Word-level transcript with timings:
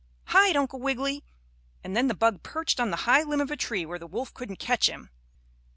"Hide, 0.33 0.55
Uncle 0.57 0.79
Wiggily," 0.79 1.23
and 1.83 1.95
then 1.95 2.07
the 2.07 2.15
bug 2.15 2.41
perched 2.41 2.79
on 2.79 2.89
the 2.89 2.97
high 3.05 3.21
limb 3.21 3.39
of 3.39 3.51
a 3.51 3.55
tree 3.55 3.85
where 3.85 3.99
the 3.99 4.07
wolf 4.07 4.33
couldn't 4.33 4.55
catch 4.57 4.89
him. 4.89 5.11